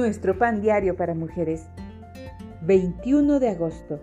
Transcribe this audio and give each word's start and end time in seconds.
Nuestro 0.00 0.38
pan 0.38 0.62
diario 0.62 0.96
para 0.96 1.14
mujeres. 1.14 1.66
21 2.62 3.38
de 3.38 3.50
agosto. 3.50 4.00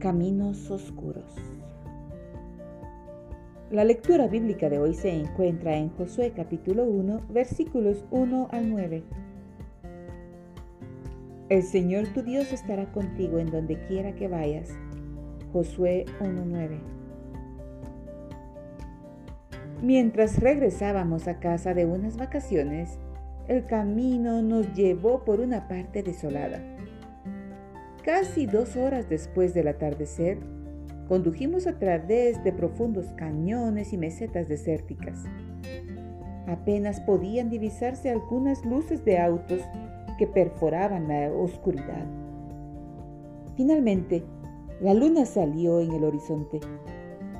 Caminos 0.00 0.70
oscuros. 0.70 1.34
La 3.70 3.84
lectura 3.84 4.26
bíblica 4.28 4.68
de 4.68 4.78
hoy 4.78 4.92
se 4.92 5.18
encuentra 5.18 5.78
en 5.78 5.88
Josué 5.96 6.34
capítulo 6.36 6.84
1, 6.84 7.22
versículos 7.30 8.04
1 8.10 8.48
al 8.52 8.68
9. 8.68 9.02
El 11.48 11.62
Señor 11.62 12.08
tu 12.08 12.20
Dios 12.20 12.52
estará 12.52 12.92
contigo 12.92 13.38
en 13.38 13.50
donde 13.50 13.80
quiera 13.86 14.14
que 14.14 14.28
vayas. 14.28 14.68
Josué 15.54 16.04
1.9. 16.20 16.80
Mientras 19.80 20.38
regresábamos 20.38 21.28
a 21.28 21.38
casa 21.40 21.72
de 21.72 21.86
unas 21.86 22.18
vacaciones, 22.18 22.98
el 23.48 23.66
camino 23.66 24.42
nos 24.42 24.74
llevó 24.74 25.24
por 25.24 25.40
una 25.40 25.68
parte 25.68 26.02
desolada. 26.02 26.60
Casi 28.04 28.46
dos 28.46 28.76
horas 28.76 29.08
después 29.08 29.54
del 29.54 29.68
atardecer, 29.68 30.38
condujimos 31.08 31.66
a 31.66 31.78
través 31.78 32.42
de 32.42 32.52
profundos 32.52 33.06
cañones 33.16 33.92
y 33.92 33.98
mesetas 33.98 34.48
desérticas. 34.48 35.24
Apenas 36.46 37.00
podían 37.00 37.50
divisarse 37.50 38.10
algunas 38.10 38.64
luces 38.64 39.04
de 39.04 39.18
autos 39.18 39.60
que 40.18 40.26
perforaban 40.26 41.08
la 41.08 41.32
oscuridad. 41.32 42.06
Finalmente, 43.56 44.24
la 44.80 44.94
luna 44.94 45.24
salió 45.24 45.80
en 45.80 45.92
el 45.92 46.04
horizonte. 46.04 46.60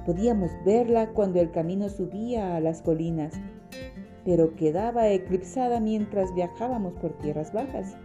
Podíamos 0.05 0.51
verla 0.65 1.09
cuando 1.09 1.41
el 1.41 1.51
camino 1.51 1.89
subía 1.89 2.57
a 2.57 2.61
las 2.61 2.83
colinas 2.83 3.35
pero 4.27 4.57
quedaba 4.57 5.09
eclipsada 5.09 5.79
mientras 5.79 6.35
viajábamos 6.35 6.95
por 6.95 7.17
tierras 7.19 7.53
bajas. 7.53 7.97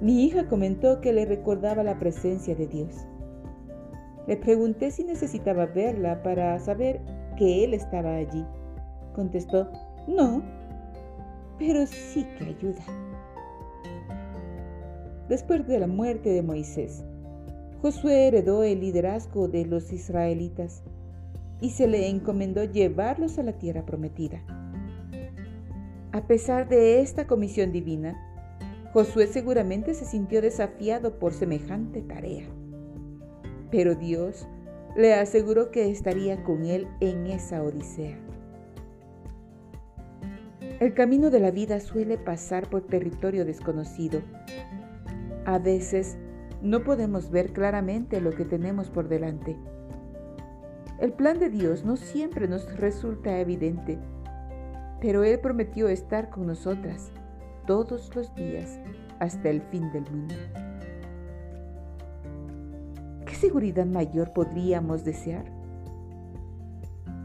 Mi 0.00 0.24
hija 0.24 0.46
comentó 0.46 1.00
que 1.00 1.12
le 1.12 1.26
recordaba 1.26 1.82
la 1.82 1.98
presencia 1.98 2.54
de 2.54 2.68
Dios. 2.68 2.94
Le 4.28 4.36
pregunté 4.36 4.92
si 4.92 5.02
necesitaba 5.02 5.66
verla 5.66 6.22
para 6.22 6.56
saber 6.60 7.00
que 7.36 7.64
Él 7.64 7.74
estaba 7.74 8.14
allí. 8.14 8.46
Contestó, 9.12 9.68
no, 10.06 10.40
pero 11.58 11.84
sí 11.88 12.24
que 12.38 12.44
ayuda. 12.44 12.84
Después 15.28 15.66
de 15.66 15.80
la 15.80 15.88
muerte 15.88 16.30
de 16.30 16.42
Moisés, 16.42 17.04
Josué 17.82 18.28
heredó 18.28 18.62
el 18.62 18.80
liderazgo 18.80 19.48
de 19.48 19.66
los 19.66 19.92
israelitas 19.92 20.84
y 21.60 21.70
se 21.70 21.88
le 21.88 22.08
encomendó 22.08 22.62
llevarlos 22.64 23.36
a 23.38 23.42
la 23.42 23.58
tierra 23.58 23.84
prometida. 23.84 24.59
A 26.12 26.22
pesar 26.22 26.68
de 26.68 27.00
esta 27.00 27.28
comisión 27.28 27.70
divina, 27.70 28.16
Josué 28.92 29.28
seguramente 29.28 29.94
se 29.94 30.04
sintió 30.04 30.42
desafiado 30.42 31.20
por 31.20 31.32
semejante 31.32 32.02
tarea. 32.02 32.46
Pero 33.70 33.94
Dios 33.94 34.48
le 34.96 35.14
aseguró 35.14 35.70
que 35.70 35.88
estaría 35.88 36.42
con 36.42 36.64
él 36.64 36.88
en 36.98 37.28
esa 37.28 37.62
odisea. 37.62 38.18
El 40.80 40.94
camino 40.94 41.30
de 41.30 41.38
la 41.38 41.52
vida 41.52 41.78
suele 41.78 42.18
pasar 42.18 42.68
por 42.68 42.82
territorio 42.82 43.44
desconocido. 43.44 44.20
A 45.44 45.60
veces 45.60 46.18
no 46.60 46.82
podemos 46.82 47.30
ver 47.30 47.52
claramente 47.52 48.20
lo 48.20 48.30
que 48.30 48.44
tenemos 48.44 48.90
por 48.90 49.08
delante. 49.08 49.56
El 50.98 51.12
plan 51.12 51.38
de 51.38 51.50
Dios 51.50 51.84
no 51.84 51.96
siempre 51.96 52.48
nos 52.48 52.76
resulta 52.76 53.38
evidente 53.38 53.96
pero 55.00 55.24
Él 55.24 55.38
prometió 55.40 55.88
estar 55.88 56.30
con 56.30 56.46
nosotras 56.46 57.10
todos 57.66 58.14
los 58.14 58.34
días 58.34 58.78
hasta 59.18 59.48
el 59.48 59.62
fin 59.62 59.90
del 59.92 60.04
mundo. 60.10 60.34
¿Qué 63.26 63.34
seguridad 63.34 63.86
mayor 63.86 64.32
podríamos 64.32 65.04
desear? 65.04 65.44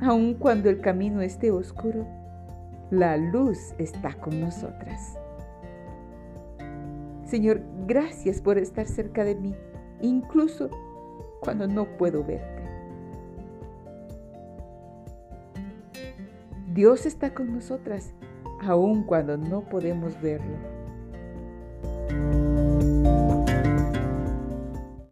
Aun 0.01 0.35
cuando 0.35 0.69
el 0.69 0.81
camino 0.81 1.22
esté 1.22 1.51
oscuro, 1.51 2.05
la 2.91 3.17
luz 3.17 3.73
está 3.78 4.13
con 4.13 4.39
nosotras. 4.39 5.17
Señor, 7.25 7.61
gracias 7.88 8.39
por 8.39 8.57
estar 8.57 8.85
cerca 8.85 9.23
de 9.23 9.35
mí, 9.35 9.55
incluso 10.01 10.69
cuando 11.41 11.67
no 11.67 11.85
puedo 11.97 12.23
verte. 12.23 12.64
Dios 16.75 17.05
está 17.05 17.33
con 17.33 17.53
nosotras, 17.53 18.11
aun 18.61 19.03
cuando 19.03 19.37
no 19.37 19.61
podemos 19.61 20.21
verlo. 20.21 20.57